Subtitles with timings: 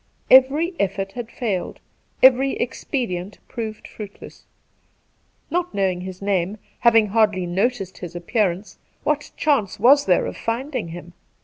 [0.31, 1.79] Every effort had failed,
[2.23, 4.45] every expedient proved fruitless.
[5.51, 10.87] Not knowing his name, having hardly noticed his appearance, what chance was there of finding
[10.87, 11.13] him